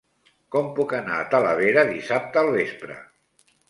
[0.55, 3.03] Com puc anar a Talavera dissabte al vespre?